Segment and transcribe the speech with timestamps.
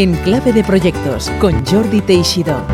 [0.00, 2.66] En Clave de Proyectos con Jordi Teixido.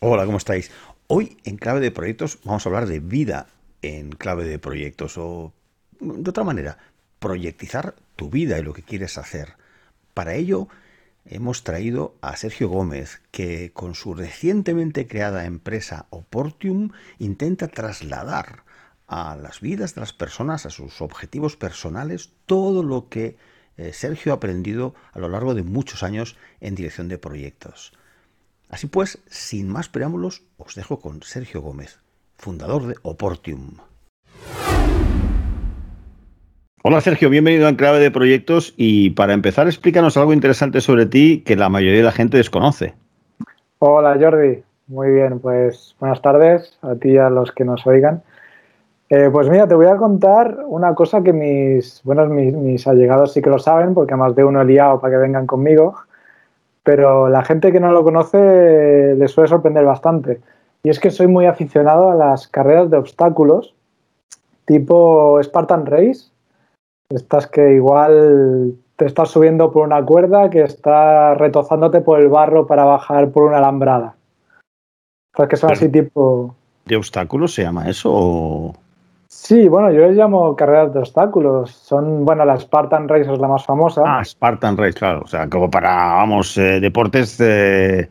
[0.00, 0.70] Hola, ¿cómo estáis?
[1.08, 3.48] Hoy en Clave de Proyectos vamos a hablar de vida
[3.82, 5.52] en Clave de Proyectos o
[6.00, 6.78] de otra manera,
[7.18, 9.56] proyectizar tu vida y lo que quieres hacer.
[10.14, 10.68] Para ello
[11.26, 18.62] hemos traído a Sergio Gómez, que con su recientemente creada empresa Oportium intenta trasladar
[19.14, 23.36] a las vidas de las personas, a sus objetivos personales, todo lo que
[23.76, 27.92] eh, Sergio ha aprendido a lo largo de muchos años en dirección de proyectos.
[28.68, 32.00] Así pues, sin más preámbulos, os dejo con Sergio Gómez,
[32.38, 33.76] fundador de Oportium.
[36.82, 41.44] Hola Sergio, bienvenido a Clave de Proyectos y para empezar explícanos algo interesante sobre ti
[41.46, 42.94] que la mayoría de la gente desconoce.
[43.78, 48.24] Hola Jordi, muy bien, pues buenas tardes a ti y a los que nos oigan.
[49.16, 53.40] Eh, pues mira, te voy a contar una cosa que mis, bueno, mis, allegados sí
[53.40, 55.94] que lo saben, porque más de uno he liado para que vengan conmigo,
[56.82, 60.40] pero la gente que no lo conoce le suele sorprender bastante.
[60.82, 63.72] Y es que soy muy aficionado a las carreras de obstáculos,
[64.64, 66.32] tipo Spartan Race,
[67.08, 72.66] estas que igual te estás subiendo por una cuerda que está retozándote por el barro
[72.66, 74.16] para bajar por una alambrada.
[75.32, 76.56] Estas que son así tipo...
[76.84, 78.74] ¿De obstáculos se llama eso?
[79.36, 81.70] Sí, bueno, yo les llamo carreras de obstáculos.
[81.70, 84.02] Son, bueno, la Spartan Race es la más famosa.
[84.06, 85.22] Ah, Spartan Race, claro.
[85.22, 88.08] O sea, como para, vamos, eh, deportes de,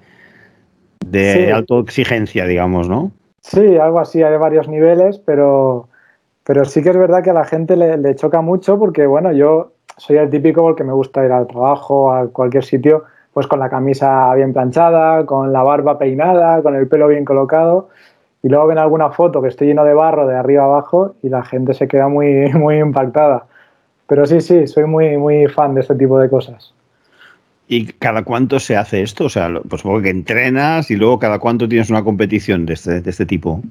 [1.08, 3.12] de alta exigencia, digamos, ¿no?
[3.40, 4.22] Sí, algo así.
[4.22, 5.88] Hay varios niveles, pero,
[6.44, 9.72] pero sí que es verdad que a la gente le, choca mucho porque, bueno, yo
[9.98, 13.70] soy el típico porque me gusta ir al trabajo, a cualquier sitio, pues con la
[13.70, 17.90] camisa bien planchada, con la barba peinada, con el pelo bien colocado
[18.44, 21.44] y luego ven alguna foto que estoy lleno de barro de arriba abajo y la
[21.44, 23.46] gente se queda muy, muy impactada.
[24.08, 26.74] Pero sí, sí, soy muy, muy fan de este tipo de cosas.
[27.68, 29.26] ¿Y cada cuánto se hace esto?
[29.26, 33.02] O sea, pues supongo que entrenas y luego cada cuánto tienes una competición de este,
[33.02, 33.62] de este tipo.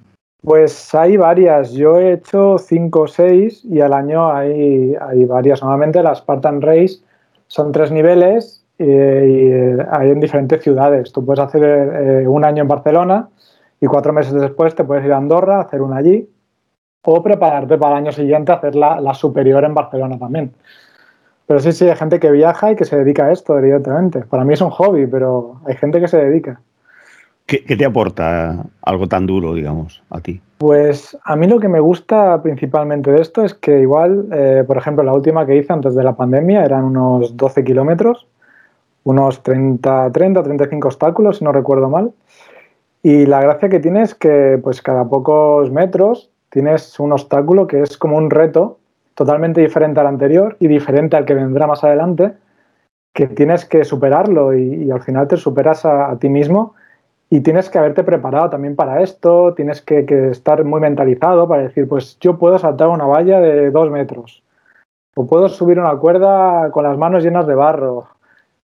[0.42, 1.72] Pues hay varias.
[1.72, 5.62] Yo he hecho cinco o seis y al año hay, hay varias.
[5.62, 6.96] Normalmente la Spartan Race
[7.46, 11.12] son tres niveles eh, y hay en diferentes ciudades.
[11.12, 13.28] Tú puedes hacer eh, un año en Barcelona,
[13.82, 16.28] y cuatro meses después te puedes ir a Andorra, hacer una allí
[17.04, 20.52] o prepararte para el año siguiente a hacer la, superior en Barcelona también.
[21.48, 24.20] Pero sí, sí, hay gente que viaja y que se dedica a esto, evidentemente.
[24.20, 26.60] Para mí es un hobby, pero hay gente que se dedica.
[27.46, 30.40] ¿Qué, te aporta algo tan duro, digamos, a ti?
[30.58, 34.76] Pues a mí lo que me gusta principalmente de esto es que igual, eh, por
[34.76, 38.28] ejemplo, la última que hice antes de la pandemia eran unos 12 kilómetros,
[39.02, 42.12] unos 30, 30, 35 obstáculos, si no recuerdo mal.
[43.02, 47.82] Y la gracia que tiene es que pues cada pocos metros tienes un obstáculo que
[47.82, 48.78] es como un reto
[49.14, 52.34] totalmente diferente al anterior y diferente al que vendrá más adelante,
[53.12, 56.74] que tienes que superarlo y, al final te superas a, ti mismo
[57.28, 61.88] y tienes que haberte preparado también para esto, tienes que, estar muy mentalizado para decir,
[61.88, 64.42] pues yo puedo saltar una valla de dos metros,
[65.14, 68.06] o puedo subir una cuerda con las manos llenas de barro,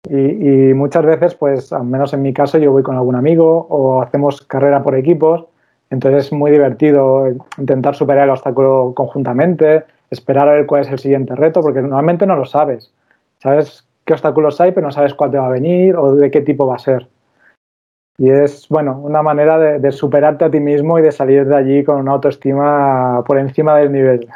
[0.08, 4.02] y, muchas veces, pues, al menos en mi caso, yo voy con algún amigo o
[4.02, 5.46] hacemos carrera por equipos.
[5.90, 7.28] Entonces es muy divertido
[7.58, 12.26] intentar superar el obstáculo conjuntamente, esperar a ver cuál es el siguiente reto, porque normalmente
[12.26, 12.92] no lo sabes.
[13.38, 16.40] Sabes qué obstáculos hay, pero no sabes cuál te va a venir o de qué
[16.40, 17.08] tipo va a ser.
[18.18, 21.56] Y es, bueno, una manera de, de superarte a ti mismo y de salir de
[21.56, 24.28] allí con una autoestima por encima del nivel.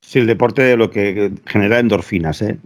[0.00, 2.58] Sí, el deporte de lo que genera endorfinas, ¿eh?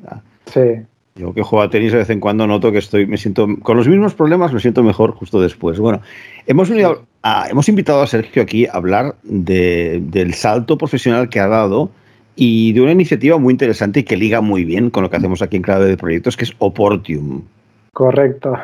[0.47, 0.85] Sí.
[1.15, 3.77] Yo que juego a tenis de vez en cuando noto que estoy, me siento con
[3.77, 5.78] los mismos problemas, me siento mejor justo después.
[5.78, 6.00] Bueno,
[6.47, 11.91] hemos, hemos invitado a Sergio aquí a hablar del salto profesional que ha dado
[12.34, 15.43] y de una iniciativa muy interesante y que liga muy bien con lo que hacemos
[15.43, 17.43] aquí en Clave de Proyectos, que es Oportium.
[17.93, 18.55] Correcto.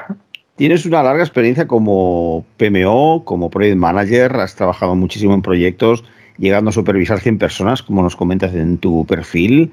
[0.56, 6.02] Tienes una larga experiencia como PMO, como Project Manager, has trabajado muchísimo en proyectos,
[6.38, 9.70] llegando a supervisar 100 personas, como nos comentas en tu perfil.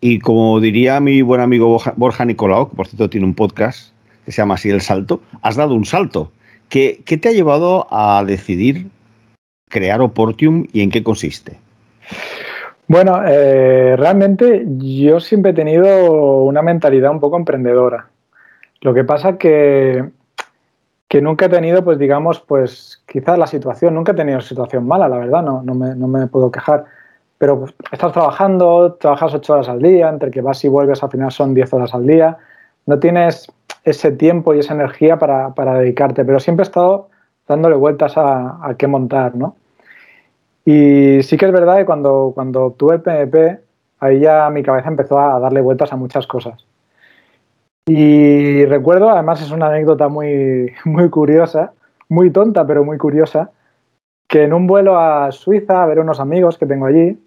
[0.00, 3.92] Y como diría mi buen amigo Borja Nicolau, que por cierto tiene un podcast
[4.24, 6.30] que se llama así El Salto, has dado un salto.
[6.68, 8.88] ¿Qué, te ha llevado a decidir
[9.70, 11.58] crear Oportium y en qué consiste?
[12.86, 18.08] Bueno, eh, realmente yo siempre he tenido una mentalidad un poco emprendedora.
[18.80, 20.10] Lo que pasa que,
[21.08, 25.08] que nunca he tenido, pues digamos, pues quizás la situación, nunca he tenido situación mala,
[25.08, 26.84] la verdad, no, no, me, no me puedo quejar
[27.38, 31.30] pero estás trabajando, trabajas ocho horas al día, entre que vas y vuelves al final
[31.30, 32.36] son diez horas al día,
[32.86, 33.46] no tienes
[33.84, 37.08] ese tiempo y esa energía para, dedicarte, pero siempre he estado
[37.46, 39.56] dándole vueltas a, qué montar, ¿no?
[40.64, 43.60] Y sí que es verdad que cuando, cuando obtuve el PMP,
[44.00, 46.66] ahí ya mi cabeza empezó a darle vueltas a muchas cosas.
[47.86, 51.72] Y recuerdo, además es una anécdota muy, muy curiosa,
[52.08, 53.50] muy tonta, pero muy curiosa,
[54.28, 57.18] que en un vuelo a Suiza a ver unos amigos que tengo allí,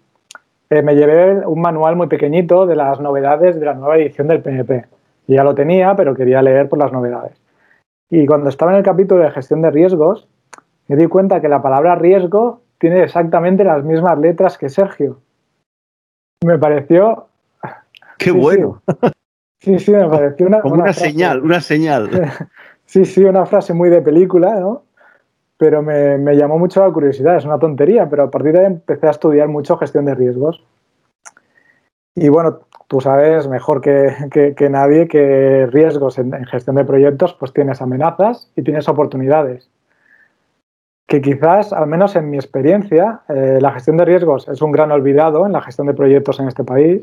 [0.72, 4.40] eh, me llevé un manual muy pequeñito de las novedades de la nueva edición del
[4.40, 4.86] PNP.
[5.26, 7.38] ya lo tenía, pero quería leer por las novedades.
[8.08, 10.26] Y cuando estaba en el capítulo de gestión de riesgos,
[10.88, 15.20] me di cuenta que la palabra riesgo tiene exactamente las mismas letras que Sergio.
[16.42, 17.26] Me pareció...
[18.18, 18.80] ¡Qué bueno!
[19.60, 20.60] Sí, sí, me pareció una...
[20.62, 22.08] Como una, señal, una señal.
[22.86, 24.84] sí, sí, una frase muy de película, ¿no?
[25.62, 29.06] Pero me, llamó mucho la curiosidad, es una tontería, pero a partir de ahí empecé
[29.06, 30.66] a estudiar mucho gestión de riesgos.
[32.16, 37.80] Y bueno, tú sabes mejor que, nadie que riesgos en, gestión de proyectos, pues tienes
[37.80, 39.70] amenazas y tienes oportunidades.
[41.06, 44.90] Que quizás, al menos en mi experiencia, eh, la gestión de riesgos es un gran
[44.90, 47.02] olvidado en la gestión de proyectos en este país,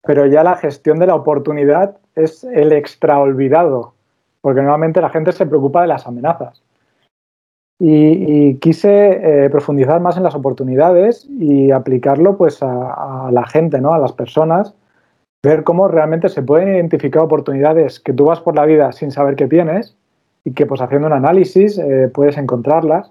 [0.00, 3.92] pero ya la gestión de la oportunidad es el extra olvidado,
[4.40, 6.62] porque normalmente la gente se preocupa de las amenazas.
[7.78, 13.80] Y, quise eh, profundizar más en las oportunidades y aplicarlo pues a, a, la gente,
[13.82, 13.92] ¿no?
[13.92, 14.74] a las personas,
[15.42, 19.36] ver cómo realmente se pueden identificar oportunidades que tú vas por la vida sin saber
[19.36, 19.96] que tienes
[20.46, 23.10] y que pues haciendo un análisis eh, puedes encontrarlas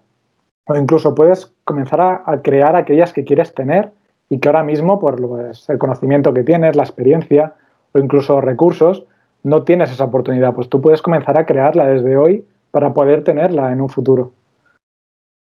[0.68, 3.92] o incluso puedes comenzar a, crear aquellas que quieres tener
[4.30, 7.54] y que ahora mismo por pues, el conocimiento que tienes, la experiencia
[7.92, 9.06] o incluso recursos
[9.44, 13.72] no tienes esa oportunidad, pues tú puedes comenzar a crearla desde hoy para poder tenerla
[13.72, 14.32] en un futuro.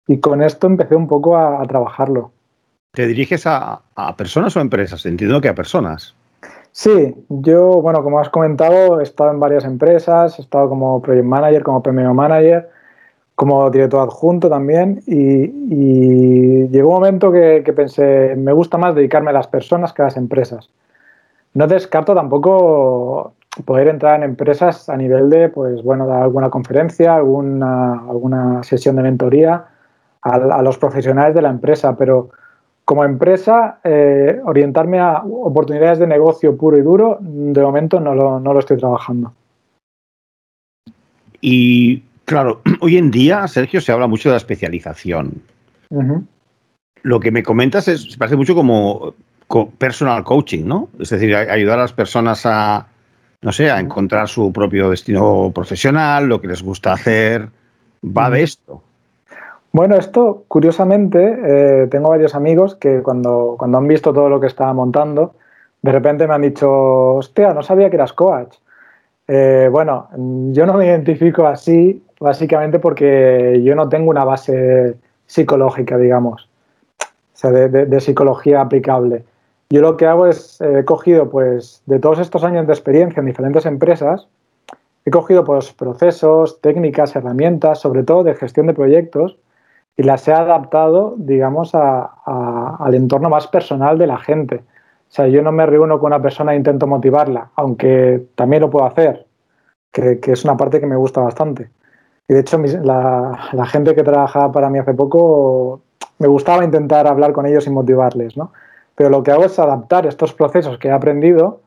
[0.08, 2.32] Y con esto empecé un poco a, a trabajarlo.
[2.94, 5.06] ¿Te diriges a, a, personas o a empresas?
[5.06, 6.14] Entiendo que a personas.
[6.74, 11.26] Sí, yo, bueno, como has comentado, he estado en varias empresas, he estado como project
[11.26, 12.70] manager, como PMO manager,
[13.36, 18.96] como director adjunto también, y, y llegó un momento que, que, pensé, me gusta más
[18.96, 20.70] dedicarme a las personas que a las empresas.
[21.54, 23.34] No descarto tampoco
[23.66, 28.96] poder entrar en empresas a nivel de, pues bueno, dar alguna conferencia, alguna, alguna sesión
[28.96, 29.66] de mentoría,
[30.22, 32.30] a, a, los profesionales de la empresa, pero
[32.86, 38.40] como empresa, eh, orientarme a oportunidades de negocio puro y duro, de momento no lo,
[38.40, 39.34] no lo estoy trabajando.
[41.40, 45.42] Y claro, hoy en día, Sergio, se habla mucho de la especialización.
[45.90, 46.26] Uh -huh.
[47.04, 49.14] Lo que me comentas es, parece mucho como
[49.78, 50.90] personal coaching, ¿no?
[51.00, 52.88] Es decir, ayudar a las personas a,
[53.42, 57.50] no sé, a encontrar su propio destino profesional, lo que les gusta hacer.
[58.04, 58.84] Va de esto.
[59.74, 64.48] Bueno, esto, curiosamente, eh, tengo varios amigos que cuando, cuando han visto todo lo que
[64.48, 65.36] estaba montando,
[65.82, 68.58] de repente me han dicho, hostia, no sabía que eras coach.
[69.28, 70.10] Eh, bueno,
[70.52, 76.50] yo no me identifico así, básicamente porque yo no tengo una base psicológica, digamos,
[77.00, 79.24] o sea, de, psicología aplicable.
[79.70, 83.22] Yo lo que hago es, eh, he cogido, pues, de todos estos años de experiencia
[83.22, 84.28] en diferentes empresas,
[85.06, 89.38] he cogido, pues, procesos, técnicas, herramientas, sobre todo de gestión de proyectos,
[89.98, 94.58] y las he adaptado, digamos, a, al entorno más personal de la gente.
[94.58, 98.70] O sea, yo no me reúno con una persona e intento motivarla, aunque también lo
[98.70, 99.28] puedo hacer,
[99.92, 101.70] que, que es una parte que me gusta bastante.
[102.28, 105.82] Y de hecho, la, la, gente que trabajaba para mí hace poco,
[106.18, 108.54] me gustaba intentar hablar con ellos y motivarles, ¿no?
[108.96, 111.62] Pero lo que hago es adaptar estos procesos que he aprendido,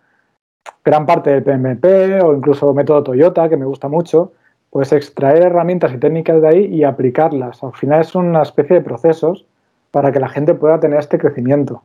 [0.83, 4.33] gran parte del PMP o incluso método Toyota, que me gusta mucho,
[4.75, 7.63] pues extraer herramientas y técnicas de ahí y aplicarlas.
[7.63, 9.47] Al final es una especie de procesos
[9.93, 11.85] para que la gente pueda tener este crecimiento.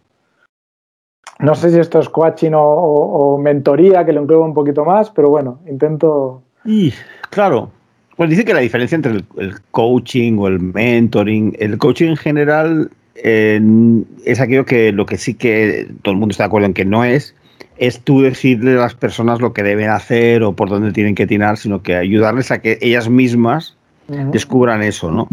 [1.37, 5.29] No sé si esto es coaching o, mentoría, que lo englobo un poquito más, pero
[5.29, 6.41] bueno, intento...
[6.65, 6.91] Y,
[7.29, 7.69] claro,
[8.17, 12.17] pues dice que la diferencia entre el, el coaching o el mentoring, el coaching en
[12.17, 12.89] general
[13.23, 13.61] eh,
[14.25, 16.85] es aquello que lo que sí que todo el mundo está de acuerdo en que
[16.85, 17.35] no es,
[17.79, 21.25] es tú decirle a las personas lo que deben hacer o por dónde tienen que
[21.25, 23.77] tirar, sino que ayudarles a que ellas mismas
[24.09, 24.31] uh -huh.
[24.31, 25.27] descubran eso, ¿no?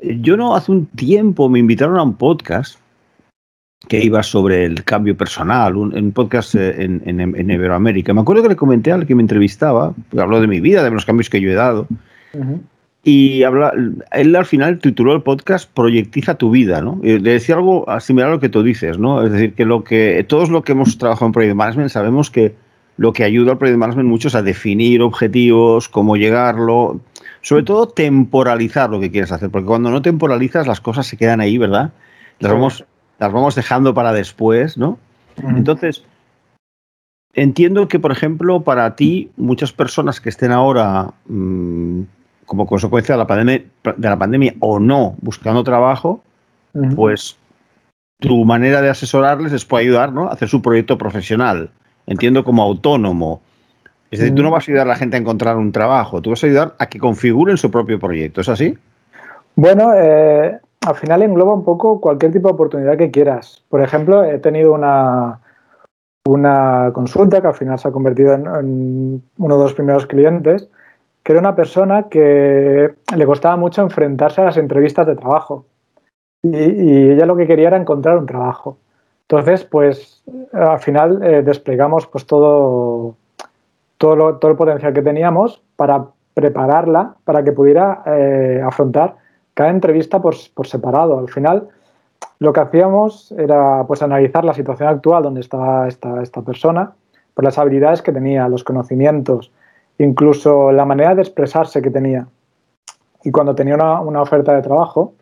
[0.00, 2.78] Yo no hace un tiempo me invitaron a un podcast
[3.88, 8.14] que iba sobre el cambio personal, un, un podcast en, en, en, Iberoamérica.
[8.14, 11.04] Me acuerdo que le comenté al que me entrevistaba, habló de mi vida, de los
[11.04, 11.86] cambios que yo he dado.
[12.32, 12.60] Uh -huh.
[13.04, 13.72] Y habla,
[14.12, 17.00] él al final tituló el podcast Proyectiza tu vida, ¿no?
[17.02, 19.24] Y le decía algo similar a lo que tú dices, ¿no?
[19.24, 22.54] Es decir, que lo que todos los que hemos trabajado en Project Management sabemos que
[22.96, 27.00] lo que ayuda al Project Management mucho es a definir objetivos, cómo llegarlo,
[27.40, 31.40] sobre todo temporalizar lo que quieres hacer, porque cuando no temporalizas las cosas se quedan
[31.40, 31.92] ahí, ¿verdad?
[32.38, 32.84] Las vamos,
[33.18, 34.98] las vamos dejando para después, ¿no?
[35.42, 36.04] Entonces,
[37.34, 42.02] entiendo que, por ejemplo, para ti, muchas personas que estén ahora mmm,
[42.52, 43.64] como consecuencia de la, pandemia,
[43.96, 46.20] de la pandemia o no buscando trabajo,
[46.74, 46.94] uh -huh.
[46.94, 47.38] pues
[48.20, 50.28] tu manera de asesorarles les puede ayudar ¿no?
[50.28, 51.70] a hacer su proyecto profesional.
[52.06, 53.40] Entiendo como autónomo.
[54.10, 56.28] Es decir, tú no vas a ayudar a la gente a encontrar un trabajo, tú
[56.28, 58.76] vas a ayudar a que configuren su propio proyecto, ¿es así?
[59.56, 63.64] Bueno, eh, al final engloba un poco cualquier tipo de oportunidad que quieras.
[63.70, 65.40] Por ejemplo, he tenido una,
[66.26, 70.68] una consulta que al final se ha convertido en, uno de los primeros clientes,
[71.22, 75.66] que era una persona que le costaba mucho enfrentarse a las entrevistas de trabajo.
[76.42, 78.78] Y, ella lo que quería era encontrar un trabajo.
[79.22, 83.16] Entonces, pues al final eh, desplegamos pues todo,
[83.98, 89.16] todo, todo el potencial que teníamos para prepararla para que pudiera eh, afrontar
[89.54, 91.18] cada entrevista por, separado.
[91.18, 91.68] Al final,
[92.38, 96.92] lo que hacíamos era pues analizar la situación actual donde estaba esta, esta persona,
[97.34, 99.52] por las habilidades que tenía, los conocimientos,
[99.98, 102.26] incluso la manera de expresarse que tenía.
[103.24, 105.14] Y cuando tenía una, oferta de trabajo,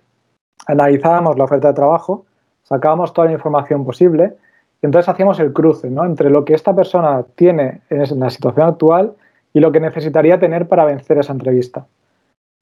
[0.67, 2.25] analizábamos la oferta de trabajo,
[2.62, 4.37] sacábamos toda la información posible
[4.83, 6.05] y entonces hacíamos el cruce ¿no?
[6.05, 9.15] entre lo que esta persona tiene en la situación actual
[9.53, 11.87] y lo que necesitaría tener para vencer esa entrevista.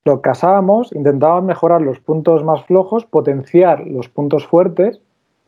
[0.05, 5.01] Lo casábamos, intentábamos mejorar los puntos más flojos, potenciar los puntos fuertes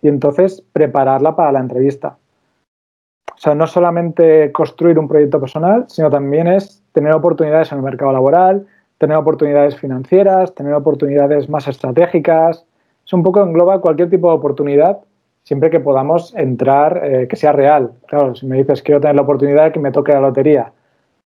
[0.02, 2.18] y entonces prepararla para la entrevista.
[3.40, 7.84] O sea, no solamente construir un proyecto personal, sino también es tener oportunidades en el
[7.84, 8.66] mercado laboral,
[8.98, 12.66] tener oportunidades financieras, tener oportunidades más estratégicas.
[13.02, 14.98] Es un poco engloba cualquier tipo de oportunidad
[15.42, 17.92] siempre que podamos entrar, eh, que sea real.
[18.08, 20.70] Claro, si me dices quiero tener la oportunidad de que me toque la lotería,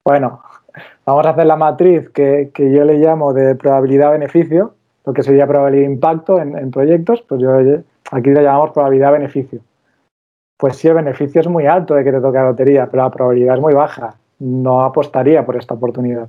[0.04, 0.42] bueno,
[1.06, 4.74] vamos a hacer la matriz que, yo le llamo de probabilidad-beneficio,
[5.06, 7.52] lo que sería probabilidad-impacto en, en, proyectos, pues yo
[8.10, 9.60] aquí le llamamos probabilidad-beneficio.
[10.60, 13.10] Pues sí, el beneficio es muy alto de que te toque la lotería, pero la
[13.10, 14.14] probabilidad es muy baja.
[14.38, 16.28] No apostaría por esta oportunidad.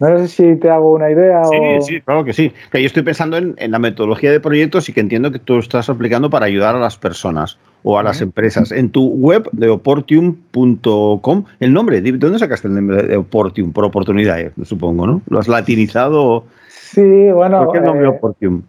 [0.00, 1.44] No sé si te hago una idea.
[1.44, 2.52] Sí, sí, claro que sí.
[2.70, 5.90] Que yo estoy pensando en, la metodología de proyectos y que entiendo que tú estás
[5.90, 8.72] aplicando para ayudar a las personas o a las empresas.
[8.72, 13.72] En tu web de oportium.com, el nombre, ¿de dónde sacaste el nombre de Oportium?
[13.72, 15.22] Por oportunidad, eh, supongo, ¿no?
[15.28, 16.44] ¿Lo has latinizado?
[16.68, 17.64] Sí, bueno.
[17.64, 18.62] ¿Por qué el nombre eh, Oportium?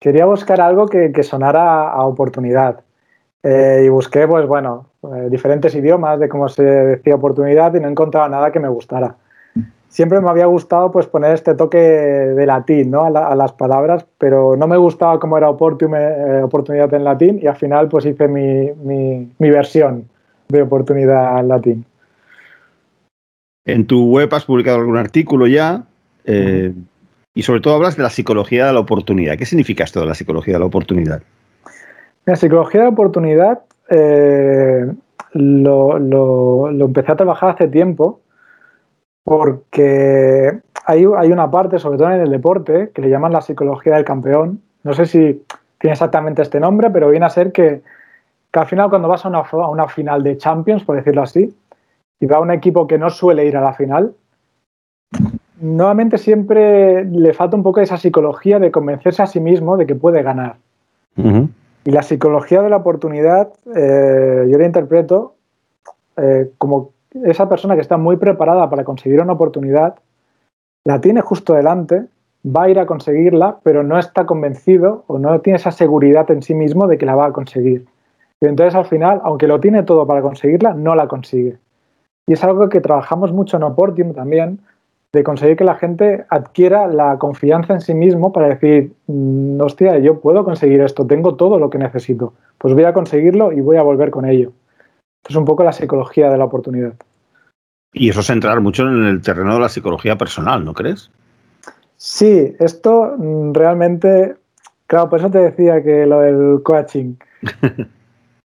[0.00, 2.80] Quería buscar algo que, sonara a oportunidad.
[3.44, 4.86] Eh, y busqué, pues bueno,
[5.30, 9.16] diferentes idiomas de cómo se decía oportunidad y no encontraba nada que me gustara
[9.94, 13.04] siempre me había gustado pues poner este toque de latín ¿no?
[13.04, 17.54] a, las palabras, pero no me gustaba cómo era eh, oportunidad en latín y al
[17.54, 20.08] final pues hice mi, mi, versión
[20.48, 21.84] de oportunidad en latín.
[23.64, 25.84] En tu web has publicado algún artículo ya
[26.24, 26.72] eh,
[27.32, 29.38] y sobre todo hablas de la psicología de la oportunidad.
[29.38, 31.22] ¿Qué significa esto de la psicología de la oportunidad?
[32.26, 34.90] La psicología de oportunidad eh,
[35.32, 38.20] lo, lo, lo empecé a trabajar hace tiempo
[39.24, 43.94] porque hay, hay, una parte, sobre todo en el deporte, que le llaman la psicología
[43.96, 44.60] del campeón.
[44.82, 45.42] No sé si
[45.78, 47.82] tiene exactamente este nombre, pero viene a ser que,
[48.52, 51.54] al final cuando vas a una, a una, final de Champions, por decirlo así,
[52.20, 54.14] y va a un equipo que no suele ir a la final,
[55.60, 59.94] nuevamente siempre le falta un poco esa psicología de convencerse a sí mismo de que
[59.94, 60.56] puede ganar.
[61.84, 65.34] Y la psicología de la oportunidad, eh, yo la interpreto
[66.16, 66.92] eh, como
[67.24, 69.96] esa persona que está muy preparada para conseguir una oportunidad,
[70.84, 72.04] la tiene justo delante,
[72.44, 76.42] va a ir a conseguirla, pero no está convencido o no tiene esa seguridad en
[76.42, 77.86] sí mismo de que la va a conseguir.
[78.40, 81.58] Y entonces al final, aunque lo tiene todo para conseguirla, no la consigue.
[82.26, 84.60] Y es algo que trabajamos mucho en Oportium también,
[85.14, 89.98] de conseguir que la gente adquiera la confianza en sí mismo para decir, mm, hostia,
[89.98, 93.76] yo puedo conseguir esto, tengo todo lo que necesito, pues voy a conseguirlo y voy
[93.76, 94.52] a volver con ello.
[95.26, 96.94] Es un poco la psicología de la oportunidad.
[97.92, 101.10] Y eso es entrar mucho en el terreno de la psicología personal, ¿no crees?
[101.96, 104.34] Sí, esto mm, realmente,
[104.88, 107.14] claro, por eso te decía que lo del coaching.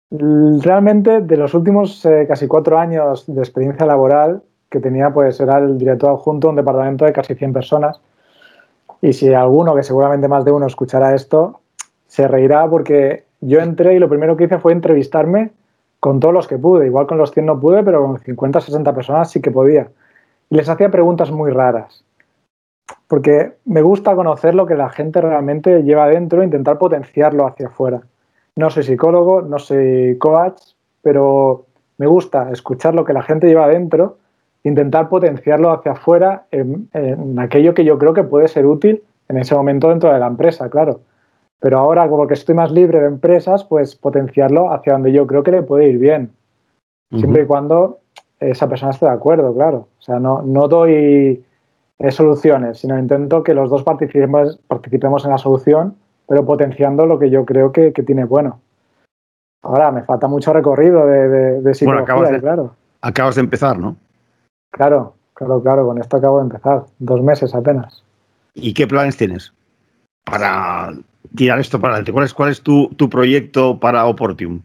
[0.09, 5.57] realmente, de los últimos eh, casi cuatro años de experiencia laboral que tenía, pues era
[5.59, 7.99] el director adjunto de un departamento de casi 100 personas.
[9.01, 11.61] Y si alguno, que seguramente más de uno escuchará esto,
[12.07, 15.51] se reirá porque yo entré y lo primero que hice fue entrevistarme
[15.99, 16.87] con todos los que pude.
[16.87, 19.89] Igual con los 100 no pude, pero con 50, 60 personas sí que podía.
[20.49, 22.03] Y les hacía preguntas muy raras.
[23.07, 27.67] Porque me gusta conocer lo que la gente realmente lleva dentro e intentar potenciarlo hacia
[27.67, 28.01] afuera.
[28.55, 30.61] No soy psicólogo, no soy coach,
[31.01, 31.65] pero
[31.97, 34.17] me gusta escuchar lo que la gente lleva dentro,
[34.63, 39.37] intentar potenciarlo hacia afuera en, en aquello que yo creo que puede ser útil en
[39.37, 41.01] ese momento dentro de la empresa, claro.
[41.59, 45.43] Pero ahora, como que estoy más libre de empresas, pues potenciarlo hacia donde yo creo
[45.43, 46.31] que le puede ir bien.
[47.11, 47.99] Siempre y cuando
[48.39, 49.87] esa persona esté de acuerdo, claro.
[49.97, 51.43] O sea, no, no doy
[51.99, 55.95] eh, soluciones, sino intento que los dos participemos, participemos en la solución
[56.27, 58.59] pero potenciando lo que yo creo que, tiene bueno.
[59.63, 62.75] Ahora, me falta mucho recorrido de, de, psicología, bueno, acabas de, claro.
[63.01, 63.95] Acabas de empezar, ¿no?
[64.77, 68.03] Claro, claro, claro, con esto acabo de empezar, dos meses apenas.
[68.53, 69.51] ¿Y qué planes tienes
[70.23, 70.93] para
[71.35, 72.13] tirar esto para adelante?
[72.13, 74.61] ¿Cuál es, cuál es tu, tu proyecto para Oportium?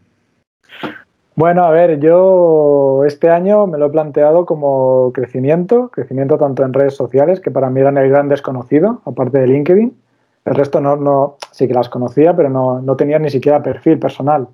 [1.34, 6.74] Bueno, a ver, yo este año me lo he planteado como crecimiento, crecimiento tanto en
[6.74, 9.96] redes sociales, que para mí eran el gran desconocido, aparte de LinkedIn.
[10.44, 13.98] El resto no, no sí que las conocía, pero no, no tenía ni siquiera perfil
[13.98, 14.48] personal.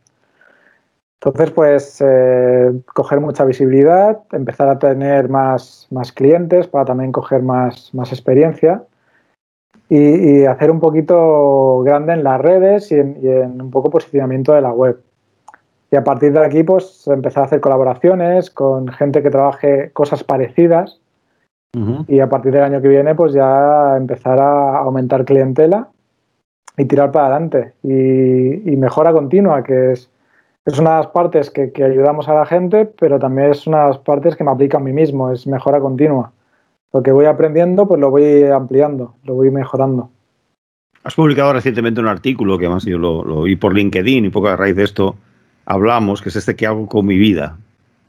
[1.21, 7.43] Entonces, pues, eh, coger mucha visibilidad, empezar a tener más, más clientes para también coger
[7.43, 8.85] más, más experiencia
[9.89, 14.53] y, hacer un poquito grande en las redes y en, y en un poco posicionamiento
[14.53, 15.01] de la web.
[15.91, 20.25] Y a partir de aquí, pues empezar a hacer colaboraciones con gente que trabaje cosas
[20.25, 21.01] parecidas.
[22.09, 25.89] Y a partir del año que viene, pues ya empezar a aumentar clientela
[26.77, 27.75] y tirar para adelante.
[27.85, 30.11] Y, mejora continua, que es,
[30.69, 33.87] es una de las partes que, ayudamos a la gente, pero también es una de
[33.89, 36.31] las partes que me aplica a mí mismo, es mejora continua.
[36.93, 40.11] Lo que voy aprendiendo, pues lo voy ampliando, lo voy mejorando.
[41.05, 44.49] Has publicado recientemente un artículo que además yo lo, lo vi por LinkedIn y poco
[44.49, 45.17] a raíz de esto
[45.65, 47.57] hablamos, que es este que hago con mi vida.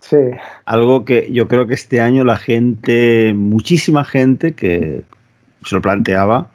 [0.01, 0.17] Sí.
[0.65, 5.03] Algo que yo creo que este año la gente, muchísima gente que
[5.63, 6.47] se lo planteaba,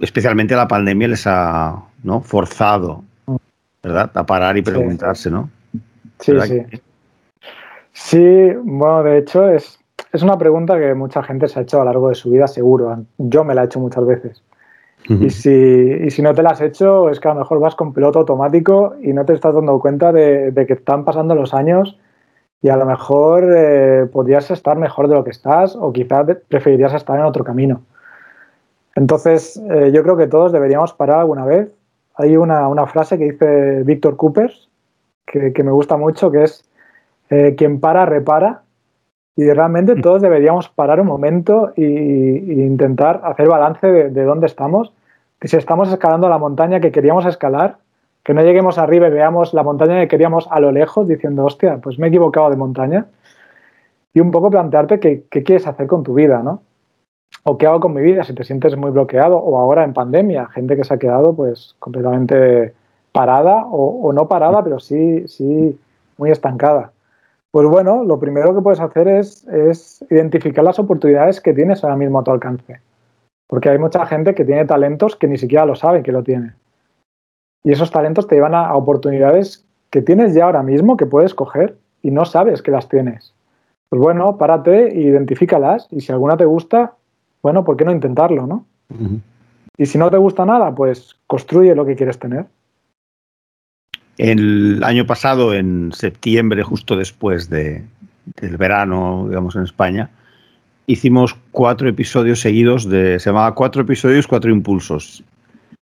[0.00, 2.22] especialmente la pandemia les ha ¿no?
[2.22, 3.04] forzado,
[3.82, 4.10] ¿verdad?
[4.14, 5.50] A parar y preguntarse, ¿no?
[6.20, 6.62] Sí, sí.
[7.92, 9.78] Sí, bueno, de hecho es,
[10.12, 12.46] es una pregunta que mucha gente se ha hecho a lo largo de su vida,
[12.46, 13.04] seguro.
[13.18, 14.42] Yo me la he hecho muchas veces.
[15.08, 17.92] Y si, si, no te la has hecho, es que a lo mejor vas con
[17.92, 21.98] piloto automático y no te estás dando cuenta de, que están pasando los años
[22.60, 26.94] y a lo mejor eh, podrías estar mejor de lo que estás o quizás preferirías
[26.94, 27.82] estar en otro camino.
[28.94, 31.74] Entonces, eh, yo creo que todos deberíamos parar alguna vez.
[32.16, 34.68] Hay una, una frase que dice Víctor Coopers,
[35.26, 36.64] que, que, me gusta mucho, que es,
[37.32, 38.62] eh, quien para, repara.
[39.34, 44.92] Y realmente todos deberíamos parar un momento e, intentar hacer balance de, dónde estamos.
[45.40, 47.78] Que si estamos escalando la montaña que queríamos escalar,
[48.22, 51.78] que no lleguemos arriba y veamos la montaña que queríamos a lo lejos diciendo, hostia,
[51.78, 53.06] pues me he equivocado de montaña.
[54.12, 56.62] Y un poco plantearte qué, quieres hacer con tu vida, ¿no?
[57.44, 60.46] O qué hago con mi vida si te sientes muy bloqueado o ahora en pandemia,
[60.48, 62.74] gente que se ha quedado pues completamente
[63.12, 65.78] parada o, no parada, pero sí, sí
[66.18, 66.92] muy estancada.
[67.50, 69.46] Pues bueno, lo primero que puedes hacer es,
[70.08, 72.80] identificar las oportunidades que tienes ahora mismo a tu alcance.
[73.46, 76.54] Porque hay mucha gente que tiene talentos que ni siquiera lo sabe que lo tiene.
[77.62, 81.76] Y esos talentos te llevan a, oportunidades que tienes ya ahora mismo que puedes coger
[82.00, 83.34] y no sabes que las tienes.
[83.90, 86.94] Pues bueno, párate e identifícalas y si alguna te gusta,
[87.42, 88.66] bueno, ¿por qué no intentarlo, no?
[89.76, 92.46] Y si no te gusta nada, pues construye lo que quieres tener.
[94.18, 97.82] El año pasado, en septiembre, justo después de,
[98.40, 100.10] del verano, digamos, en España,
[100.86, 103.18] hicimos cuatro episodios seguidos de.
[103.18, 105.24] Se llamaba Cuatro episodios, cuatro impulsos.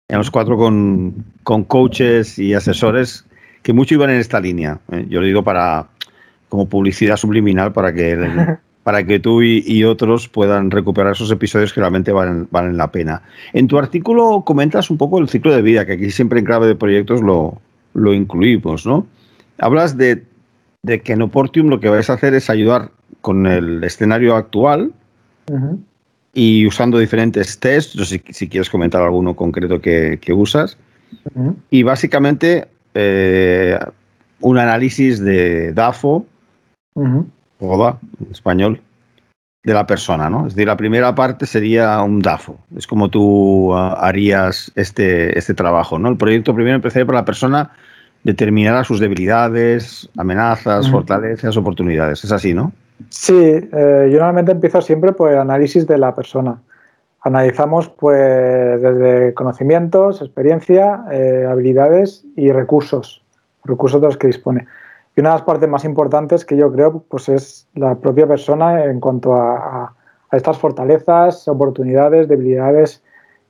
[0.08, 3.24] Éramos cuatro con, con coaches y asesores
[3.62, 4.78] que mucho iban en esta línea.
[4.92, 5.06] ¿eh?
[5.08, 5.88] Yo lo digo para
[6.48, 8.16] como publicidad subliminal para que,
[8.86, 13.20] para que tú y, otros puedan recuperar esos episodios que realmente valen, valen la pena.
[13.52, 16.68] En tu artículo comentas un poco el ciclo de vida, que aquí siempre en clave
[16.68, 17.60] de proyectos lo,
[17.94, 19.04] lo incluimos, ¿no?
[19.58, 20.22] Hablas de,
[21.02, 24.92] que en Oportium lo que vais a hacer es ayudar con el escenario actual
[26.32, 30.78] y usando diferentes tests, no sé si, quieres comentar alguno concreto que, usas,
[31.70, 33.80] y básicamente eh,
[34.38, 36.24] un análisis de DAFO,
[37.60, 38.80] DA, en español,
[39.64, 40.46] de la persona, ¿no?
[40.46, 42.58] Es decir, la primera parte sería un DAFO.
[42.76, 46.08] Es como tú ah, harías este, este trabajo, ¿no?
[46.08, 47.72] El proyecto primero empezaría por la persona
[48.26, 52.24] determinará sus debilidades, amenazas, fortalezas, oportunidades.
[52.24, 52.72] Es así, ¿no?
[53.08, 56.60] Sí, eh, yo normalmente empiezo siempre por el análisis de la persona.
[57.20, 63.22] Analizamos pues desde conocimientos, experiencia, eh, habilidades y recursos,
[63.64, 64.66] recursos de los que dispone.
[65.16, 68.84] Y una de las partes más importantes que yo creo pues es la propia persona
[68.84, 69.94] en cuanto a
[70.30, 73.02] estas fortalezas, oportunidades, debilidades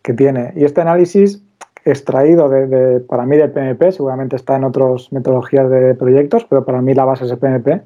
[0.02, 0.52] que tiene.
[0.54, 1.42] Y este análisis
[1.86, 6.82] extraído de, para mí del PNP, seguramente está en otras metodologías de proyectos, pero para
[6.82, 7.82] mí la base es el PNP.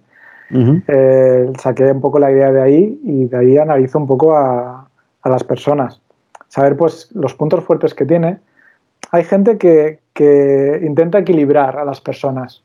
[0.89, 4.89] Eh, saqué un poco la idea de ahí y de ahí analizo un poco a,
[5.25, 6.01] las personas.
[6.49, 8.41] Saber pues los puntos fuertes que tiene.
[9.13, 10.01] Hay gente que,
[10.83, 12.63] intenta equilibrar a las personas.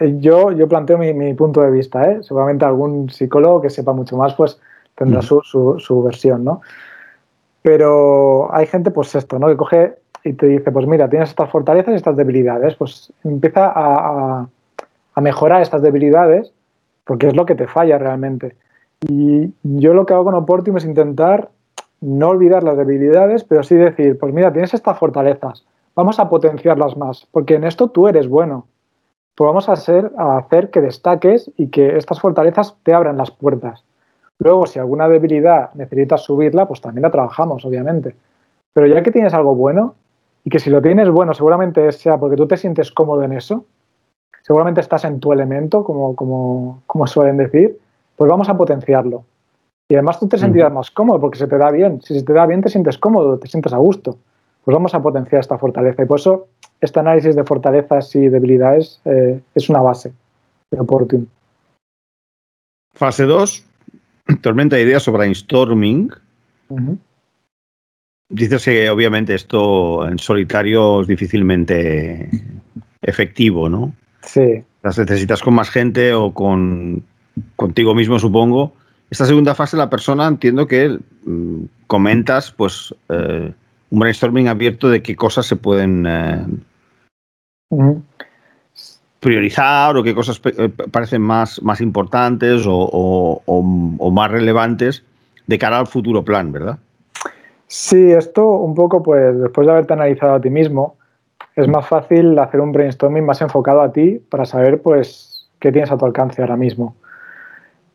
[0.00, 2.22] Eh, yo, yo planteo mi, punto de vista, ¿eh?
[2.22, 4.60] seguramente algún psicólogo que sepa mucho más pues
[4.96, 6.60] tendrá su, su, su versión, ¿no?
[7.62, 9.48] Pero hay gente, pues esto, ¿no?
[9.48, 13.72] Que coge y te dice, pues mira, tienes estas fortalezas y estas debilidades, pues empieza
[13.74, 14.46] a,
[15.14, 16.52] a mejorar estas debilidades
[17.04, 18.56] porque es lo que te falla realmente.
[19.08, 21.50] Y yo lo que hago con Oportium es intentar
[22.00, 26.96] no olvidar las debilidades, pero sí decir, pues mira, tienes estas fortalezas, vamos a potenciarlas
[26.96, 28.66] más, porque en esto tú eres bueno.
[29.34, 33.30] Pues vamos a, hacer, a hacer que destaques y que estas fortalezas te abran las
[33.30, 33.84] puertas.
[34.38, 38.14] Luego, si alguna debilidad necesitas subirla, pues también la trabajamos, obviamente.
[38.72, 39.94] Pero ya que tienes algo bueno,
[40.44, 43.64] y que si lo tienes bueno, seguramente sea porque tú te sientes cómodo en eso,
[44.42, 47.78] seguramente estás en tu elemento, como, como, como suelen decir,
[48.16, 49.24] pues vamos a potenciarlo.
[49.88, 52.00] Y además tú te sentirás más cómodo porque se te da bien.
[52.02, 54.16] Si se te da bien, te sientes cómodo, te sientes a gusto.
[54.64, 56.02] Pues vamos a potenciar esta fortaleza.
[56.02, 56.48] Y por eso
[56.84, 60.12] este análisis de fortalezas y debilidades eh, es una base
[60.70, 61.26] de Opportune.
[62.94, 63.64] Fase 2,
[64.40, 66.10] tormenta de ideas sobre brainstorming.
[68.30, 72.28] Dices que obviamente esto en solitario es difícilmente
[73.02, 73.92] efectivo, ¿no?
[74.22, 74.64] Sí.
[74.82, 77.04] Las necesitas con más gente o con
[77.56, 78.72] contigo mismo, supongo.
[79.10, 83.52] Esta segunda fase, la persona entiendo que mm, comentas, pues, eh,
[83.90, 86.44] un brainstorming abierto de qué cosas se pueden eh,
[89.24, 93.40] priorizar o qué cosas eh, parecen más, más importantes o,
[94.12, 95.02] más relevantes
[95.46, 96.78] de cara al futuro plan, ¿verdad?
[97.66, 100.96] Sí, esto un poco, pues, después de haberte analizado a ti mismo,
[101.56, 105.90] es más fácil hacer un brainstorming más enfocado a ti para saber, pues, qué tienes
[105.90, 106.94] a tu alcance ahora mismo.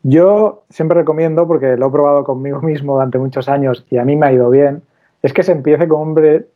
[0.02, 4.16] Yo siempre recomiendo, porque lo he probado conmigo mismo durante muchos años y a mí
[4.16, 4.82] me ha ido bien,
[5.22, 6.46] es que se empiece con un...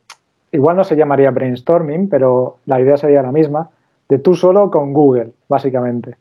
[0.55, 3.71] Igual no se llamaría brainstorming, pero la idea sería la misma,
[4.09, 6.17] de tú solo con Google, básicamente.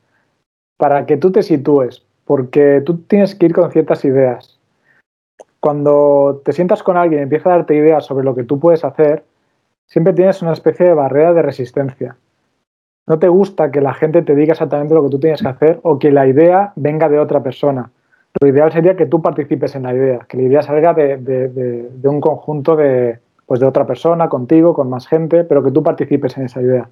[0.78, 4.60] Para que tú te sitúes, porque tú tienes que ir con ciertas ideas.
[5.60, 8.84] Cuando te sientas con alguien y empieza a darte ideas sobre lo que tú puedes
[8.84, 9.24] hacer,
[9.86, 12.18] siempre tienes una especie de barrera de resistencia
[13.08, 15.80] no te gusta que la gente te diga exactamente lo que tú tienes que hacer
[15.84, 17.92] o que la idea venga de otra persona.
[18.40, 22.22] Lo ideal sería que tú participes en la idea, que la idea salga de, un
[22.22, 26.46] conjunto de, pues de otra persona, contigo, con más gente, pero que tú participes en
[26.46, 26.90] esa idea.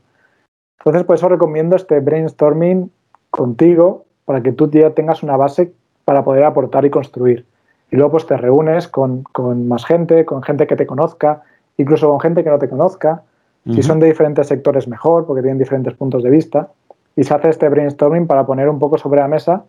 [0.79, 2.91] Entonces, por eso recomiendo este brainstorming
[3.29, 5.73] contigo para que tú ya tengas una base
[6.05, 7.45] para poder aportar y construir.
[7.91, 11.43] Y luego pues te reúnes con, con más gente, con gente que te conozca,
[11.77, 13.23] incluso con gente que no te conozca,
[13.65, 16.71] si son de diferentes sectores, mejor, porque tienen diferentes puntos de vista.
[17.15, 19.65] Y se hace este brainstorming para poner un poco sobre la mesa,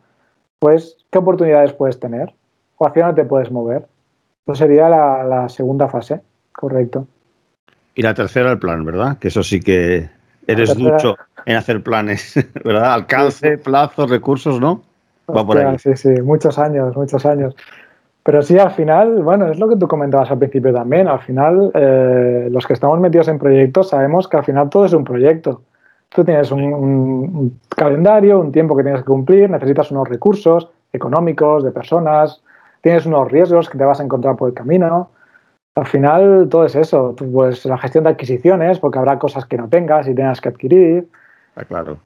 [0.59, 2.33] pues, qué oportunidades puedes tener
[2.79, 3.87] o hacia dónde te puedes mover.
[4.47, 7.07] Eso sería la, segunda fase, correcto.
[7.95, 9.19] Y la tercera, el plan, ¿verdad?
[9.19, 10.09] Que eso sí que
[10.47, 12.35] eres mucho en hacer planes,
[12.65, 12.95] ¿verdad?
[12.95, 14.83] Alcance, plazos, recursos, ¿no?
[15.29, 15.79] Va por ahí.
[15.79, 17.55] Sí, sí, muchos años, muchos años.
[18.25, 21.09] Pero sí, al final, bueno, es lo que tú comentabas al principio también.
[21.09, 24.93] Al final, eh, los que estamos metidos en proyectos sabemos que al final todo es
[24.93, 25.63] un proyecto.
[26.09, 31.73] Tú tienes un, calendario, un tiempo que tienes que cumplir, necesitas unos recursos económicos, de
[31.73, 32.43] personas,
[32.83, 35.11] tienes unos riesgos que te vas a encontrar por el camino.
[35.75, 37.15] Al final, todo es eso.
[37.17, 41.09] Pues la gestión de adquisiciones, porque habrá cosas que no tengas y tengas que adquirir.
[41.49, 41.99] Está claro.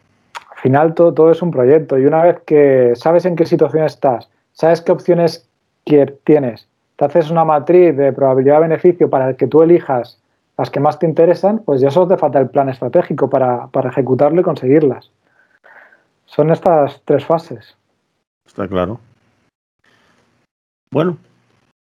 [0.51, 1.99] Al final, todo, todo es un proyecto.
[1.99, 5.49] Y una vez que sabes en qué situación estás, sabes qué opciones
[5.85, 10.19] que tienes, te haces una matriz de probabilidad-beneficio para que tú elijas
[10.59, 14.41] las que más te interesan, pues ya solo te falta el plan estratégico para, ejecutarlo
[14.41, 15.11] y conseguirlas.
[16.25, 17.77] Son estas tres fases.
[18.47, 18.99] Está claro.
[20.91, 21.19] Bueno,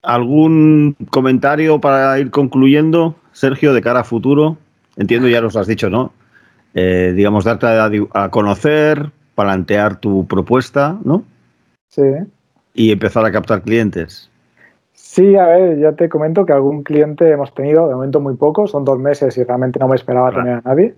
[0.02, 4.58] ¿algún comentario para ir concluyendo, Sergio, de cara a futuro?
[4.96, 6.14] Entiendo, ya nos has dicho, ¿no?
[6.74, 11.24] Eh, digamos, darte a, a, conocer, plantear tu propuesta, ¿no?
[11.88, 12.04] Sí
[12.78, 14.32] y empezar a captar clientes?
[14.94, 18.68] Sí, a ver, ya te comento que algún cliente hemos tenido, de momento muy poco,
[18.68, 20.96] son dos meses y realmente no me esperaba tener a nadie,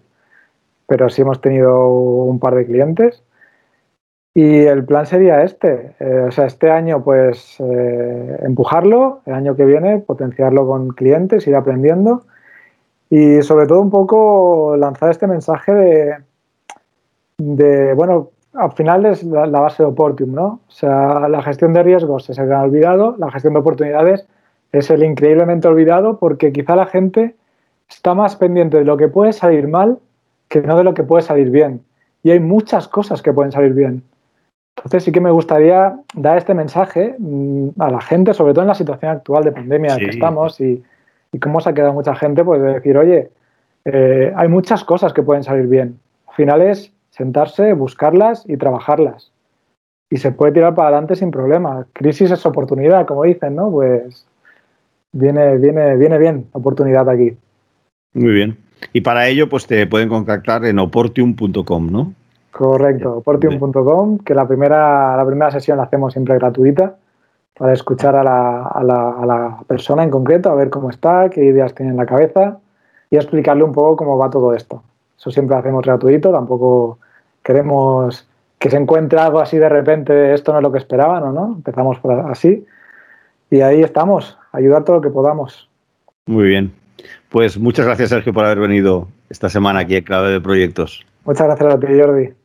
[0.87, 3.23] pero sí hemos tenido un par de clientes.
[4.33, 9.55] Y el plan sería este, eh, o sea, este año pues eh, empujarlo, el año
[9.55, 12.23] que viene potenciarlo con clientes, ir aprendiendo
[13.09, 16.15] y sobre todo un poco lanzar este mensaje de,
[17.37, 20.59] de bueno, al final es la, base de Oportium, ¿no?
[20.67, 24.27] O sea, la gestión de riesgos se ha olvidado, la gestión de oportunidades
[24.71, 27.35] es el increíblemente olvidado porque quizá la gente
[27.89, 29.99] está más pendiente de lo que puede salir mal
[30.47, 31.81] que no de lo que puede salir bien.
[32.23, 34.03] Y hay muchas cosas que pueden salir bien.
[34.79, 38.69] Entonces sí que me gustaría dar este mensaje mm, a la gente, sobre todo en
[38.69, 40.83] la situación actual de pandemia en la que estamos y,
[41.41, 43.29] cómo se ha quedado mucha gente, pues de decir, oye,
[43.85, 45.99] eh, hay muchas cosas que pueden salir bien.
[46.27, 49.31] Al final es sentarse, buscarlas y trabajarlas.
[50.09, 51.85] Y se puede tirar para adelante sin problema.
[51.93, 53.69] Crisis es oportunidad, como dicen, ¿no?
[53.69, 54.25] Pues
[55.11, 57.37] viene, viene, viene bien oportunidad aquí.
[58.13, 58.57] Muy bien.
[58.93, 62.13] Y para ello, pues te pueden contactar en oportium.com, ¿no?
[62.51, 66.95] Correcto, oportium.com, que la primera, la primera sesión la hacemos siempre gratuita
[67.57, 71.29] para escuchar a la, a, la, a la, persona en concreto, a ver cómo está,
[71.29, 72.57] qué ideas tiene en la cabeza
[73.09, 74.81] y explicarle un poco cómo va todo esto.
[75.17, 76.99] Eso siempre lo hacemos gratuito, tampoco
[77.43, 81.31] queremos que se encuentre algo así de repente, esto no es lo que esperaban o
[81.31, 82.65] no, empezamos por así
[83.49, 85.69] y ahí estamos, ayudar todo lo que podamos.
[86.25, 86.73] Muy bien.
[87.29, 91.05] Pues muchas gracias, Sergio, por haber venido esta semana aquí en Clave de Proyectos.
[91.25, 92.38] Muchas gracias a ti, Jordi.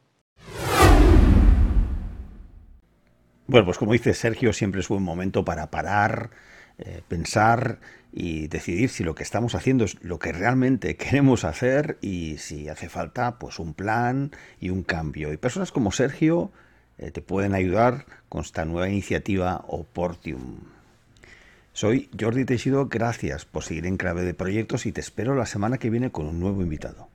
[3.46, 6.30] Bueno, pues como dice Sergio, siempre es buen momento para parar,
[6.78, 7.78] eh, pensar
[8.10, 12.68] y decidir si lo que estamos haciendo es lo que realmente queremos hacer y si
[12.70, 14.30] hace falta pues un plan
[14.60, 15.30] y un cambio.
[15.30, 16.52] Y personas como Sergio
[16.96, 20.60] eh, te pueden ayudar con esta nueva iniciativa Oportium.
[21.74, 25.76] Soy Jordi Teixido, gracias por seguir en Clave de Proyectos y te espero la semana
[25.76, 27.08] que viene con un nuevo invitado.